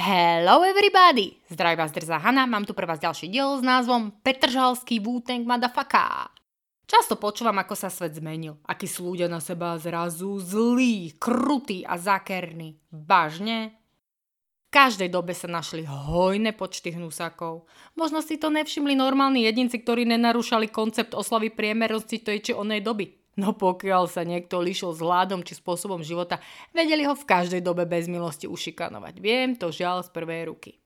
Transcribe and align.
Hello 0.00 0.64
everybody! 0.64 1.36
Zdraví 1.52 1.76
vás 1.76 1.92
Drza 1.92 2.16
Hanna, 2.16 2.48
mám 2.48 2.64
tu 2.64 2.72
pre 2.72 2.88
vás 2.88 2.96
ďalší 2.96 3.28
diel 3.28 3.60
s 3.60 3.60
názvom 3.60 4.08
Petržalský 4.24 4.96
Wu-Tang. 4.96 5.44
Často 6.88 7.20
počúvam, 7.20 7.60
ako 7.60 7.76
sa 7.76 7.92
svet 7.92 8.16
zmenil. 8.16 8.56
Akí 8.64 8.88
sú 8.88 9.12
ľudia 9.12 9.28
na 9.28 9.44
seba 9.44 9.76
zrazu 9.76 10.40
zlí, 10.40 11.20
krutí 11.20 11.84
a 11.84 12.00
zakerní. 12.00 12.80
Vážne? 12.88 13.76
V 14.72 14.72
každej 14.72 15.12
dobe 15.12 15.36
sa 15.36 15.52
našli 15.52 15.84
hojné 15.84 16.56
počty 16.56 16.96
hnusákov. 16.96 17.68
Možno 17.92 18.24
si 18.24 18.40
to 18.40 18.48
nevšimli 18.48 18.96
normálni 18.96 19.44
jedinci, 19.44 19.84
ktorí 19.84 20.08
nenarúšali 20.08 20.72
koncept 20.72 21.12
oslavy 21.12 21.52
priemernosti 21.52 22.24
tej 22.24 22.40
či 22.40 22.52
onej 22.56 22.80
doby. 22.80 23.19
No 23.38 23.54
pokiaľ 23.54 24.10
sa 24.10 24.26
niekto 24.26 24.58
lišil 24.58 24.90
s 24.90 25.00
hľadom 25.00 25.46
či 25.46 25.54
spôsobom 25.54 26.02
života, 26.02 26.42
vedeli 26.74 27.06
ho 27.06 27.14
v 27.14 27.28
každej 27.28 27.62
dobe 27.62 27.86
bez 27.86 28.10
milosti 28.10 28.50
ušikanovať. 28.50 29.14
Viem 29.22 29.54
to 29.54 29.70
žiaľ 29.70 30.02
z 30.02 30.10
prvej 30.10 30.50
ruky. 30.50 30.80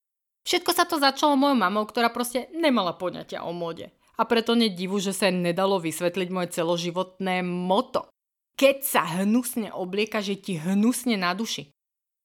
Všetko 0.44 0.70
sa 0.76 0.84
to 0.84 1.00
začalo 1.00 1.40
mojou 1.40 1.56
mamou, 1.56 1.88
ktorá 1.88 2.12
proste 2.12 2.52
nemala 2.52 2.92
poňatia 2.92 3.48
o 3.48 3.52
mode. 3.56 3.88
A 4.20 4.28
preto 4.28 4.52
nedivu, 4.52 5.00
že 5.00 5.16
sa 5.16 5.32
nedalo 5.32 5.80
vysvetliť 5.80 6.28
moje 6.28 6.48
celoživotné 6.54 7.40
moto. 7.42 8.12
Keď 8.54 8.76
sa 8.86 9.02
hnusne 9.18 9.72
oblieka, 9.74 10.22
že 10.22 10.38
ti 10.38 10.60
hnusne 10.60 11.18
na 11.18 11.34
duši. 11.34 11.74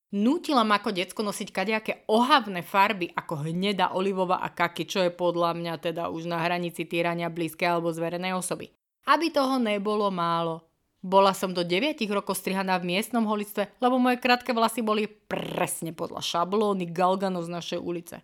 Nútila 0.09 0.65
ma 0.65 0.81
ako 0.81 0.93
decko 0.93 1.21
nosiť 1.21 1.49
kadejaké 1.53 1.93
ohavné 2.09 2.65
farby 2.65 3.13
ako 3.13 3.45
hneda, 3.45 3.93
olivová 3.93 4.41
a 4.41 4.49
kaky, 4.49 4.83
čo 4.89 4.99
je 5.05 5.13
podľa 5.13 5.53
mňa 5.53 5.73
teda 5.81 6.09
už 6.09 6.25
na 6.25 6.41
hranici 6.41 6.85
týrania 6.85 7.29
blízkej 7.29 7.77
alebo 7.77 7.93
zverenej 7.93 8.33
osoby. 8.33 8.73
Aby 9.07 9.31
toho 9.31 9.61
nebolo 9.61 10.09
málo. 10.11 10.65
Bola 10.99 11.31
som 11.31 11.55
do 11.55 11.63
9 11.63 11.95
rokov 12.11 12.35
strihaná 12.35 12.75
v 12.75 12.91
miestnom 12.91 13.23
holictve, 13.23 13.71
lebo 13.79 13.95
moje 13.95 14.19
krátke 14.19 14.51
vlasy 14.51 14.83
boli 14.83 15.07
presne 15.07 15.95
podľa 15.95 16.19
šablóny 16.19 16.91
Galganov 16.91 17.47
z 17.47 17.55
našej 17.55 17.79
ulice. 17.79 18.19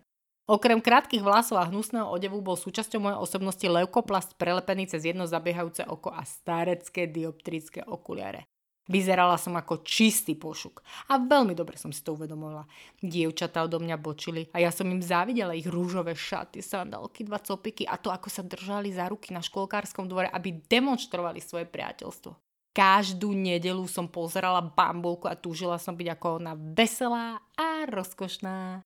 Okrem 0.46 0.78
krátkých 0.78 1.26
vlasov 1.26 1.58
a 1.58 1.66
hnusného 1.66 2.06
odevu 2.06 2.38
bol 2.38 2.54
súčasťou 2.54 3.02
mojej 3.02 3.18
osobnosti 3.18 3.66
leukoplast 3.66 4.38
prelepený 4.38 4.86
cez 4.86 5.02
jedno 5.02 5.26
zabiehajúce 5.26 5.88
oko 5.90 6.14
a 6.14 6.22
starecké 6.22 7.10
dioptrické 7.10 7.82
okuliare. 7.82 8.46
Vyzerala 8.86 9.34
som 9.34 9.58
ako 9.58 9.82
čistý 9.82 10.38
pošuk 10.38 10.78
a 11.10 11.18
veľmi 11.18 11.58
dobre 11.58 11.74
som 11.74 11.90
si 11.90 12.06
to 12.06 12.14
uvedomovala. 12.14 12.70
Dievčatá 13.02 13.66
odo 13.66 13.82
mňa 13.82 13.98
bočili 13.98 14.46
a 14.54 14.62
ja 14.62 14.70
som 14.70 14.86
im 14.86 15.02
závidela 15.02 15.58
ich 15.58 15.66
rúžové 15.66 16.14
šaty, 16.14 16.62
sandálky, 16.62 17.26
dva 17.26 17.42
copiky 17.42 17.82
a 17.82 17.98
to, 17.98 18.14
ako 18.14 18.30
sa 18.30 18.46
držali 18.46 18.94
za 18.94 19.10
ruky 19.10 19.34
na 19.34 19.42
školkárskom 19.42 20.06
dvore, 20.06 20.30
aby 20.30 20.62
demonstrovali 20.70 21.42
svoje 21.42 21.66
priateľstvo. 21.66 22.38
Každú 22.76 23.32
nedelu 23.34 23.82
som 23.90 24.06
pozerala 24.06 24.62
bambulku 24.62 25.26
a 25.26 25.34
túžila 25.34 25.80
som 25.82 25.98
byť 25.98 26.08
ako 26.12 26.26
ona 26.38 26.52
veselá 26.54 27.40
a 27.58 27.88
rozkošná. 27.88 28.84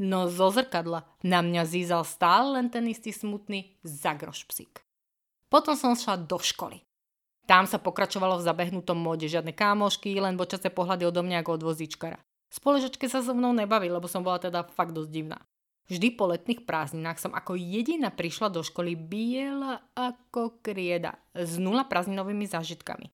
No 0.00 0.32
zo 0.32 0.48
zrkadla 0.48 1.04
na 1.20 1.44
mňa 1.44 1.62
zízal 1.68 2.08
stále 2.08 2.56
len 2.56 2.72
ten 2.72 2.88
istý 2.88 3.12
smutný 3.12 3.76
zagroš 3.84 4.48
psík. 4.48 4.80
Potom 5.52 5.76
som 5.76 5.92
šla 5.92 6.16
do 6.24 6.40
školy. 6.40 6.80
Tam 7.52 7.68
sa 7.68 7.76
pokračovalo 7.76 8.40
v 8.40 8.48
zabehnutom 8.48 8.96
móde, 8.96 9.28
žiadne 9.28 9.52
kámošky, 9.52 10.16
len 10.16 10.40
počasie 10.40 10.72
pohľady 10.72 11.04
odo 11.04 11.20
mňa 11.20 11.44
ako 11.44 11.60
od 11.60 11.62
vozíčkara. 11.68 12.16
Spoločačke 12.48 13.04
sa 13.12 13.20
so 13.20 13.36
mnou 13.36 13.52
nebaví, 13.52 13.92
lebo 13.92 14.08
som 14.08 14.24
bola 14.24 14.40
teda 14.40 14.64
fakt 14.72 14.96
dosť 14.96 15.12
divná. 15.12 15.36
Vždy 15.92 16.16
po 16.16 16.32
letných 16.32 16.64
prázdninách 16.64 17.20
som 17.20 17.36
ako 17.36 17.60
jediná 17.60 18.08
prišla 18.08 18.48
do 18.48 18.64
školy 18.64 18.96
biela 18.96 19.84
ako 19.92 20.64
krieda, 20.64 21.20
s 21.36 21.60
nula 21.60 21.84
prázdninovými 21.84 22.48
zážitkami. 22.48 23.12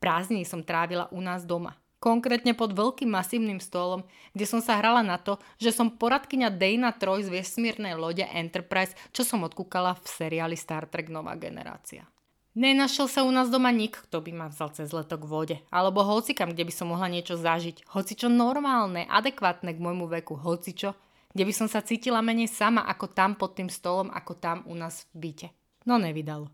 Prázdniny 0.00 0.48
som 0.48 0.64
trávila 0.64 1.12
u 1.12 1.20
nás 1.20 1.44
doma, 1.44 1.76
konkrétne 2.00 2.56
pod 2.56 2.72
veľkým 2.72 3.12
masívnym 3.12 3.60
stolom, 3.60 4.00
kde 4.32 4.48
som 4.48 4.64
sa 4.64 4.80
hrala 4.80 5.04
na 5.04 5.20
to, 5.20 5.36
že 5.60 5.76
som 5.76 5.92
poradkyňa 5.92 6.56
Dana 6.56 6.96
Troy 6.96 7.20
z 7.20 7.28
vesmírnej 7.28 8.00
lode 8.00 8.24
Enterprise, 8.32 8.96
čo 9.12 9.28
som 9.28 9.44
odkúkala 9.44 9.92
v 10.00 10.06
seriáli 10.08 10.56
Star 10.56 10.88
Trek 10.88 11.12
Nová 11.12 11.36
generácia. 11.36 12.08
Nenašiel 12.54 13.10
sa 13.10 13.26
u 13.26 13.34
nás 13.34 13.50
doma 13.50 13.74
nik, 13.74 13.98
kto 14.06 14.22
by 14.22 14.30
ma 14.30 14.46
vzal 14.46 14.70
cez 14.70 14.94
leto 14.94 15.18
k 15.18 15.26
vode. 15.26 15.56
Alebo 15.74 16.06
hocikam, 16.06 16.54
kde 16.54 16.62
by 16.62 16.70
som 16.70 16.86
mohla 16.94 17.10
niečo 17.10 17.34
zažiť. 17.34 17.90
Hocičo 17.90 18.30
normálne, 18.30 19.10
adekvátne 19.10 19.74
k 19.74 19.82
môjmu 19.82 20.06
veku. 20.06 20.38
Hocičo, 20.38 20.94
kde 21.34 21.50
by 21.50 21.52
som 21.52 21.66
sa 21.66 21.82
cítila 21.82 22.22
menej 22.22 22.46
sama 22.46 22.86
ako 22.86 23.10
tam 23.10 23.34
pod 23.34 23.58
tým 23.58 23.66
stolom, 23.66 24.06
ako 24.14 24.38
tam 24.38 24.62
u 24.70 24.74
nás 24.78 25.10
v 25.10 25.26
byte. 25.26 25.48
No 25.82 25.98
nevydalo. 25.98 26.46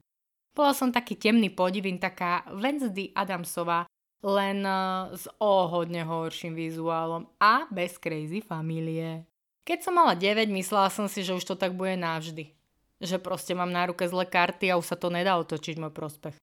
Bola 0.57 0.73
som 0.73 0.89
taký 0.89 1.21
temný 1.21 1.53
podivín, 1.53 2.01
taká 2.01 2.49
Wednesday 2.49 3.13
Adamsová, 3.13 3.85
len 4.25 4.65
uh, 4.65 5.13
s 5.13 5.29
ohodne 5.37 6.01
horším 6.09 6.57
vizuálom 6.57 7.29
a 7.37 7.69
bez 7.69 8.01
crazy 8.01 8.41
familie. 8.41 9.29
Keď 9.69 9.79
som 9.85 10.01
mala 10.01 10.17
9, 10.17 10.49
myslela 10.49 10.89
som 10.89 11.13
si, 11.13 11.21
že 11.21 11.37
už 11.37 11.45
to 11.45 11.61
tak 11.61 11.77
bude 11.77 11.93
navždy 12.01 12.57
že 13.01 13.17
proste 13.17 13.57
mám 13.57 13.73
na 13.73 13.89
ruke 13.89 14.05
zlé 14.05 14.29
karty 14.29 14.71
a 14.71 14.79
už 14.79 14.93
sa 14.93 14.97
to 15.01 15.09
nedá 15.09 15.41
otočiť 15.41 15.81
môj 15.81 15.91
prospech. 15.91 16.37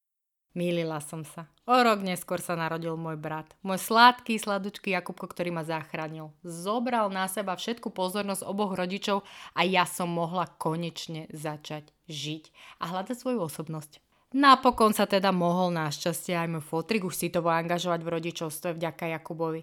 Mýlila 0.58 0.98
som 1.06 1.22
sa. 1.22 1.46
O 1.70 1.78
rok 1.78 2.02
neskôr 2.02 2.42
sa 2.42 2.58
narodil 2.58 2.98
môj 2.98 3.14
brat. 3.14 3.54
Môj 3.62 3.78
sladký, 3.78 4.42
sladučký 4.42 4.90
Jakubko, 4.90 5.30
ktorý 5.30 5.54
ma 5.54 5.62
zachránil. 5.62 6.34
Zobral 6.42 7.14
na 7.14 7.30
seba 7.30 7.54
všetku 7.54 7.94
pozornosť 7.94 8.42
oboch 8.42 8.74
rodičov 8.74 9.22
a 9.54 9.62
ja 9.62 9.86
som 9.86 10.10
mohla 10.10 10.50
konečne 10.58 11.30
začať 11.30 11.94
žiť 12.10 12.50
a 12.82 12.90
hľadať 12.90 13.14
svoju 13.14 13.46
osobnosť. 13.46 14.02
Napokon 14.34 14.98
sa 14.98 15.06
teda 15.06 15.30
mohol 15.30 15.72
našťastie 15.78 16.34
aj 16.34 16.50
môj 16.50 16.64
fotrik 16.66 17.06
už 17.06 17.16
citovo 17.16 17.54
angažovať 17.54 18.02
v 18.02 18.12
rodičovstve 18.18 18.76
vďaka 18.76 19.14
Jakubovi. 19.14 19.62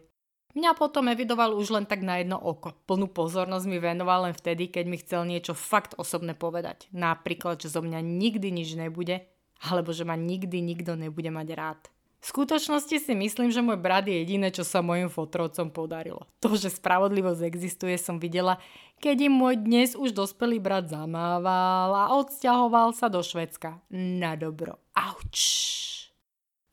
Mňa 0.54 0.70
potom 0.78 1.10
evidoval 1.10 1.58
už 1.58 1.74
len 1.74 1.82
tak 1.82 2.06
na 2.06 2.22
jedno 2.22 2.38
oko. 2.38 2.78
Plnú 2.86 3.10
pozornosť 3.10 3.66
mi 3.66 3.82
venoval 3.82 4.30
len 4.30 4.34
vtedy, 4.38 4.70
keď 4.70 4.84
mi 4.86 4.96
chcel 5.02 5.26
niečo 5.26 5.50
fakt 5.50 5.98
osobné 5.98 6.38
povedať. 6.38 6.86
Napríklad, 6.94 7.58
že 7.58 7.74
zo 7.74 7.82
mňa 7.82 7.98
nikdy 7.98 8.54
nič 8.54 8.78
nebude, 8.78 9.26
alebo 9.66 9.90
že 9.90 10.06
ma 10.06 10.14
nikdy 10.14 10.62
nikto 10.62 10.94
nebude 10.94 11.34
mať 11.34 11.48
rád. 11.58 11.80
V 12.24 12.32
skutočnosti 12.32 12.96
si 13.04 13.12
myslím, 13.12 13.52
že 13.52 13.60
môj 13.60 13.76
brat 13.76 14.08
je 14.08 14.16
jediné, 14.16 14.48
čo 14.48 14.64
sa 14.64 14.80
mojim 14.80 15.12
fotrovcom 15.12 15.68
podarilo. 15.68 16.24
To, 16.40 16.56
že 16.56 16.72
spravodlivosť 16.72 17.44
existuje, 17.44 18.00
som 18.00 18.16
videla, 18.16 18.56
keď 18.96 19.28
im 19.28 19.34
môj 19.36 19.60
dnes 19.60 19.92
už 19.92 20.16
dospelý 20.16 20.56
brat 20.56 20.88
zamával 20.88 21.92
a 21.92 22.04
odsťahoval 22.16 22.96
sa 22.96 23.12
do 23.12 23.20
Švedska. 23.20 23.82
Na 23.92 24.40
dobro. 24.40 24.80
Auč. 24.96 26.03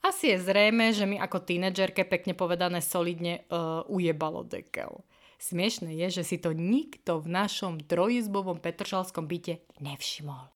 Asi 0.01 0.33
je 0.33 0.41
zrejme, 0.41 0.89
že 0.97 1.05
mi 1.05 1.21
ako 1.21 1.45
tínedžerke 1.45 2.09
pekne 2.09 2.33
povedané 2.33 2.81
solidne 2.81 3.45
uh, 3.47 3.85
ujebalo 3.85 4.41
dekel. 4.41 5.05
Smiešné 5.41 5.93
je, 6.05 6.21
že 6.21 6.23
si 6.25 6.37
to 6.37 6.53
nikto 6.53 7.21
v 7.21 7.27
našom 7.29 7.81
trojizbovom 7.81 8.61
petržalskom 8.61 9.25
byte 9.25 9.61
nevšimol. 9.81 10.49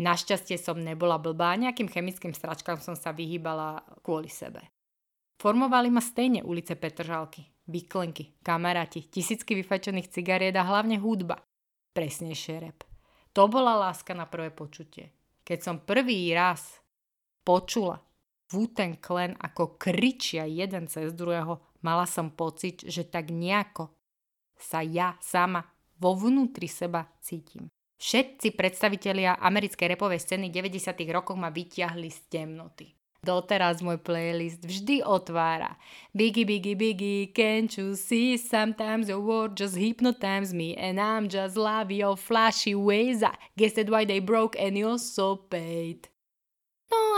Našťastie 0.00 0.56
som 0.56 0.80
nebola 0.80 1.20
blbá, 1.20 1.52
nejakým 1.60 1.88
chemickým 1.88 2.32
stračkám 2.32 2.80
som 2.80 2.96
sa 2.96 3.12
vyhýbala 3.12 3.84
kvôli 4.00 4.32
sebe. 4.32 4.64
Formovali 5.36 5.92
ma 5.92 6.00
stejne 6.00 6.40
ulice 6.40 6.76
Petržalky, 6.76 7.44
vyklenky, 7.68 8.36
kamaráti, 8.40 9.08
tisícky 9.08 9.56
vyfajčených 9.60 10.08
cigariet 10.08 10.56
a 10.56 10.64
hlavne 10.64 11.00
hudba. 11.00 11.44
Presnejšie 11.92 12.56
rep. 12.64 12.84
To 13.36 13.48
bola 13.48 13.76
láska 13.76 14.16
na 14.16 14.24
prvé 14.24 14.48
počutie. 14.52 15.12
Keď 15.44 15.58
som 15.60 15.76
prvý 15.84 16.32
raz 16.32 16.80
počula 17.44 18.00
Wu-Tang 18.50 18.98
Clan 18.98 19.38
ako 19.38 19.78
kričia 19.78 20.44
jeden 20.44 20.90
cez 20.90 21.14
druhého, 21.14 21.62
mala 21.80 22.04
som 22.04 22.34
pocit, 22.34 22.82
že 22.82 23.06
tak 23.06 23.30
nejako 23.30 23.94
sa 24.58 24.82
ja 24.82 25.16
sama 25.22 25.64
vo 25.96 26.18
vnútri 26.18 26.66
seba 26.66 27.08
cítim. 27.22 27.70
Všetci 28.00 28.56
predstavitelia 28.56 29.36
americkej 29.36 29.92
repovej 29.96 30.24
scény 30.24 30.48
90. 30.48 30.96
rokov 31.12 31.36
ma 31.36 31.52
vyťahli 31.52 32.08
z 32.08 32.20
temnoty. 32.32 32.86
Doteraz 33.20 33.84
môj 33.84 34.00
playlist 34.00 34.64
vždy 34.64 35.04
otvára. 35.04 35.76
Biggie, 36.16 36.48
biggie, 36.48 36.72
biggie, 36.72 37.28
can't 37.28 37.68
you 37.76 37.92
see? 37.92 38.40
Sometimes 38.40 39.12
your 39.12 39.20
word 39.20 39.60
just 39.60 39.76
hypnotize 39.76 40.56
me 40.56 40.72
and 40.72 40.96
I'm 40.96 41.28
just 41.28 41.60
love 41.60 41.92
your 41.92 42.16
flashy 42.16 42.72
ways. 42.72 43.20
I 43.20 43.36
guess 43.60 43.76
that 43.76 43.92
why 43.92 44.08
they 44.08 44.24
broke 44.24 44.56
and 44.56 44.80
you 44.80 44.96
so 44.96 45.36
paid. 45.36 46.09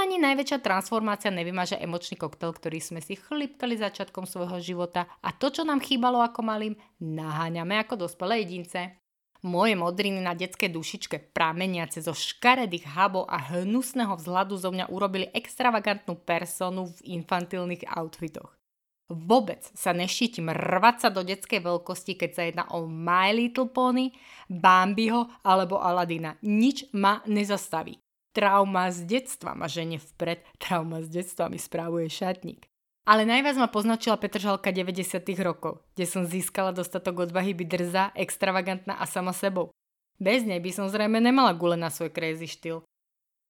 Ani 0.02 0.18
najväčšia 0.18 0.58
transformácia 0.58 1.30
nevymaže 1.30 1.78
emočný 1.78 2.18
koktel, 2.18 2.50
ktorý 2.50 2.82
sme 2.82 2.98
si 2.98 3.14
chlipkali 3.14 3.78
začiatkom 3.78 4.26
svojho 4.26 4.58
života 4.58 5.06
a 5.22 5.30
to, 5.30 5.54
čo 5.54 5.62
nám 5.62 5.78
chýbalo 5.78 6.18
ako 6.18 6.42
malým, 6.42 6.74
naháňame 6.98 7.78
ako 7.78 8.10
dospelé 8.10 8.42
jedince. 8.42 8.98
Moje 9.46 9.78
modriny 9.78 10.18
na 10.18 10.34
detskej 10.34 10.74
dušičke, 10.74 11.30
prameniace 11.30 12.02
zo 12.02 12.18
škaredých 12.18 12.98
habov 12.98 13.30
a 13.30 13.38
hnusného 13.54 14.18
vzhľadu 14.18 14.58
zo 14.58 14.74
mňa 14.74 14.90
urobili 14.90 15.30
extravagantnú 15.30 16.18
personu 16.18 16.90
v 16.90 17.22
infantilných 17.22 17.86
outfitoch. 17.94 18.58
Vôbec 19.06 19.62
sa 19.70 19.94
nešítim 19.94 20.50
rvať 20.50 21.06
sa 21.06 21.08
do 21.14 21.22
detskej 21.22 21.62
veľkosti, 21.62 22.18
keď 22.18 22.30
sa 22.34 22.42
jedná 22.42 22.64
o 22.74 22.90
My 22.90 23.30
Little 23.30 23.70
Pony, 23.70 24.10
Bambiho 24.50 25.30
alebo 25.46 25.78
Aladina. 25.78 26.34
Nič 26.42 26.90
ma 26.90 27.22
nezastaví. 27.30 28.02
Trauma 28.32 28.88
z 28.88 29.04
detstva 29.04 29.52
ma 29.52 29.68
žene 29.68 30.00
vpred, 30.00 30.40
trauma 30.56 31.04
z 31.04 31.20
detstva 31.20 31.52
mi 31.52 31.60
správuje 31.60 32.08
šatník. 32.08 32.64
Ale 33.04 33.26
najviac 33.26 33.58
ma 33.58 33.68
poznačila 33.68 34.16
Petržalka 34.16 34.70
90 34.70 35.20
rokov, 35.42 35.82
kde 35.92 36.06
som 36.06 36.22
získala 36.22 36.70
dostatok 36.70 37.28
odvahy 37.28 37.52
byť 37.52 37.68
drzá, 37.68 38.04
extravagantná 38.14 38.94
a 38.96 39.04
sama 39.10 39.34
sebou. 39.34 39.74
Bez 40.22 40.46
nej 40.46 40.62
by 40.62 40.70
som 40.70 40.86
zrejme 40.86 41.18
nemala 41.18 41.50
gule 41.52 41.74
na 41.74 41.90
svoj 41.90 42.14
crazy 42.14 42.46
štýl. 42.46 42.86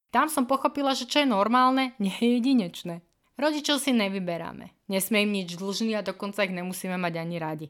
Tam 0.09 0.33
som 0.33 0.49
pochopila, 0.49 0.97
že 0.97 1.05
čo 1.05 1.21
je 1.21 1.29
normálne, 1.29 1.93
nie 2.01 2.13
je 2.17 2.41
jedinečné. 2.41 2.95
Rodičov 3.37 3.81
si 3.81 3.93
nevyberáme. 3.93 4.73
Nesme 4.89 5.25
im 5.25 5.33
nič 5.33 5.57
dlžný 5.57 5.97
a 5.97 6.05
dokonca 6.05 6.45
ich 6.45 6.53
nemusíme 6.53 6.97
mať 6.97 7.15
ani 7.21 7.37
radi. 7.37 7.67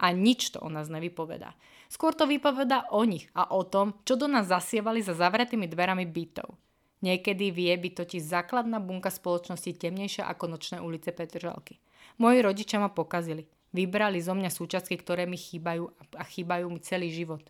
A 0.00 0.16
nič 0.16 0.56
to 0.56 0.64
o 0.64 0.72
nás 0.72 0.88
nevypovedá. 0.88 1.52
Skôr 1.92 2.16
to 2.16 2.24
vypovedá 2.24 2.88
o 2.88 3.04
nich 3.04 3.28
a 3.36 3.52
o 3.52 3.60
tom, 3.68 4.00
čo 4.08 4.16
do 4.16 4.24
nás 4.24 4.48
zasievali 4.48 5.04
za 5.04 5.12
zavretými 5.12 5.68
dverami 5.68 6.08
bytov. 6.08 6.56
Niekedy 7.00 7.52
vie 7.52 7.72
byť 7.76 7.92
totiž 7.96 8.22
základná 8.24 8.80
bunka 8.80 9.12
spoločnosti 9.12 9.76
temnejšia 9.76 10.24
ako 10.28 10.56
nočné 10.56 10.80
ulice 10.80 11.12
Petržalky. 11.12 11.80
Moji 12.20 12.44
rodičia 12.44 12.80
ma 12.80 12.92
pokazili. 12.92 13.48
Vybrali 13.72 14.20
zo 14.20 14.36
mňa 14.36 14.50
súčiastky, 14.52 14.96
ktoré 15.00 15.24
mi 15.24 15.40
chýbajú 15.40 15.88
a 16.16 16.24
chýbajú 16.24 16.66
mi 16.68 16.80
celý 16.80 17.08
život. 17.08 17.44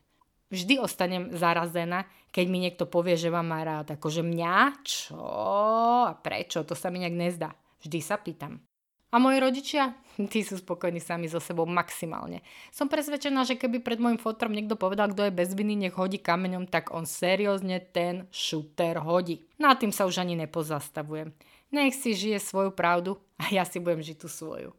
Vždy 0.50 0.82
ostanem 0.82 1.31
zarazená, 1.31 2.11
keď 2.35 2.46
mi 2.50 2.58
niekto 2.58 2.87
povie, 2.87 3.14
že 3.14 3.31
ma 3.31 3.43
má 3.43 3.62
rád. 3.62 3.94
Akože 3.94 4.26
mňa? 4.26 4.55
Čo? 4.82 5.23
A 6.11 6.14
prečo? 6.19 6.67
To 6.67 6.75
sa 6.75 6.91
mi 6.91 7.03
nejak 7.03 7.14
nezdá. 7.14 7.50
Vždy 7.82 7.99
sa 8.03 8.19
pýtam. 8.19 8.58
A 9.11 9.19
moji 9.19 9.43
rodičia? 9.43 9.99
Tí 10.31 10.47
sú 10.47 10.55
spokojní 10.55 11.03
sami 11.03 11.27
so 11.27 11.43
sebou 11.43 11.67
maximálne. 11.67 12.47
Som 12.71 12.87
presvedčená, 12.87 13.43
že 13.43 13.59
keby 13.59 13.83
pred 13.83 13.99
môjim 13.99 14.23
fotrom 14.23 14.55
niekto 14.55 14.79
povedal, 14.79 15.11
kto 15.11 15.27
je 15.27 15.35
bez 15.35 15.51
viny, 15.51 15.75
nech 15.75 15.99
hodí 15.99 16.23
kameňom, 16.23 16.71
tak 16.71 16.95
on 16.95 17.03
seriózne 17.11 17.83
ten 17.91 18.31
šúter 18.31 19.03
hodí. 19.03 19.43
Nad 19.59 19.83
tým 19.83 19.91
sa 19.91 20.07
už 20.07 20.23
ani 20.23 20.39
nepozastavujem. 20.39 21.35
Nech 21.75 21.99
si 21.99 22.15
žije 22.15 22.39
svoju 22.39 22.71
pravdu 22.71 23.19
a 23.35 23.51
ja 23.51 23.67
si 23.67 23.83
budem 23.83 23.99
žiť 23.99 24.17
tú 24.23 24.31
svoju. 24.31 24.71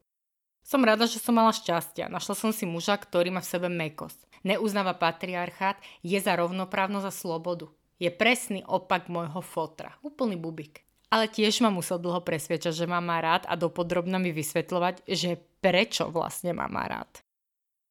Som 0.63 0.87
rada, 0.87 1.03
že 1.03 1.19
som 1.19 1.35
mala 1.35 1.51
šťastia. 1.51 2.07
Našla 2.07 2.35
som 2.37 2.55
si 2.55 2.63
muža, 2.63 2.95
ktorý 2.95 3.35
má 3.35 3.43
v 3.43 3.51
sebe 3.51 3.67
mekosť. 3.67 4.23
Neuznáva 4.47 4.95
patriarchát, 4.95 5.75
je 6.07 6.15
za 6.15 6.39
rovnoprávnosť 6.39 7.07
a 7.07 7.11
slobodu. 7.11 7.67
Je 7.99 8.07
presný 8.07 8.63
opak 8.63 9.11
môjho 9.11 9.43
fotra. 9.43 9.99
Úplný 10.05 10.39
bubik 10.39 10.87
ale 11.11 11.27
tiež 11.27 11.59
ma 11.59 11.67
musel 11.67 11.99
dlho 11.99 12.23
presviečať, 12.23 12.71
že 12.71 12.87
ma 12.87 13.03
má 13.03 13.19
rád 13.19 13.43
a 13.51 13.59
dopodrobne 13.59 14.15
mi 14.15 14.31
vysvetľovať, 14.31 15.03
že 15.11 15.35
prečo 15.59 16.07
vlastne 16.07 16.55
ma 16.55 16.71
má 16.71 16.87
rád. 16.87 17.19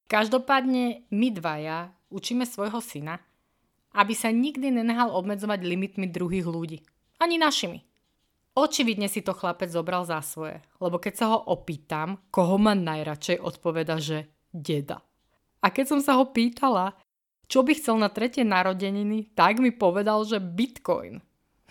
Každopádne 0.09 1.07
my 1.13 1.27
dvaja 1.31 1.93
učíme 2.09 2.43
svojho 2.43 2.81
syna, 2.81 3.21
aby 3.93 4.17
sa 4.17 4.33
nikdy 4.33 4.73
nenehal 4.73 5.13
obmedzovať 5.13 5.61
limitmi 5.61 6.09
druhých 6.09 6.49
ľudí. 6.49 6.81
Ani 7.21 7.37
našimi. 7.37 7.85
Očividne 8.51 9.07
si 9.07 9.23
to 9.23 9.31
chlapec 9.31 9.71
zobral 9.71 10.03
za 10.03 10.19
svoje, 10.19 10.59
lebo 10.83 10.99
keď 10.99 11.13
sa 11.15 11.25
ho 11.31 11.39
opýtam, 11.39 12.19
koho 12.33 12.59
má 12.59 12.75
najradšej, 12.75 13.39
odpoveda, 13.39 13.95
že 14.03 14.27
deda. 14.51 14.99
A 15.63 15.71
keď 15.71 15.95
som 15.95 15.99
sa 16.03 16.19
ho 16.19 16.27
pýtala, 16.27 16.99
čo 17.47 17.63
by 17.63 17.71
chcel 17.79 17.95
na 17.95 18.11
tretie 18.11 18.43
narodeniny, 18.43 19.31
tak 19.31 19.63
mi 19.63 19.71
povedal, 19.71 20.27
že 20.27 20.43
bitcoin. 20.43 21.23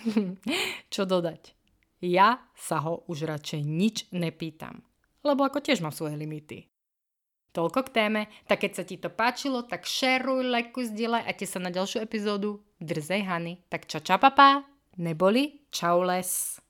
Čo 0.95 1.03
dodať? 1.07 1.57
Ja 2.01 2.41
sa 2.57 2.81
ho 2.81 3.05
už 3.13 3.29
radšej 3.29 3.61
nič 3.61 3.97
nepýtam, 4.09 4.81
lebo 5.21 5.45
ako 5.45 5.61
tiež 5.61 5.85
mám 5.85 5.93
svoje 5.93 6.17
limity. 6.17 6.71
Toľko 7.51 7.91
k 7.91 7.95
téme, 7.95 8.23
tak 8.47 8.63
keď 8.63 8.73
sa 8.79 8.85
ti 8.87 8.95
to 8.97 9.11
páčilo, 9.11 9.67
tak 9.67 9.83
šeruj, 9.83 10.47
lajkuj, 10.47 10.95
zdieľaj 10.95 11.27
a 11.27 11.33
te 11.35 11.45
sa 11.51 11.59
na 11.59 11.75
ďalšiu 11.75 11.99
epizódu 11.99 12.63
Drzej 12.79 13.27
Hany. 13.27 13.59
Tak 13.67 13.91
ča 13.91 13.99
ča 14.01 14.23
papa, 14.23 14.63
neboli, 15.03 15.67
čau 15.75 16.07
les. 16.07 16.63